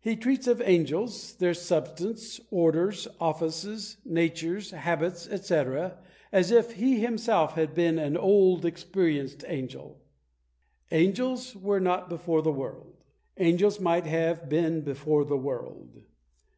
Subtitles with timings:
[0.00, 5.54] He treats of angels, their substance, orders, offices, natures, habits, &c.,
[6.32, 10.00] as if he himself had been an old experienced angel!
[10.90, 12.94] Angels were not before the world!
[13.36, 16.00] Angels might have been before the world!